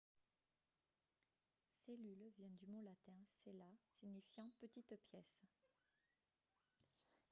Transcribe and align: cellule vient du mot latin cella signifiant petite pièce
cellule 1.85 2.31
vient 2.39 2.49
du 2.49 2.65
mot 2.65 2.81
latin 2.81 3.13
cella 3.29 3.69
signifiant 3.99 4.49
petite 4.59 4.95
pièce 5.05 5.45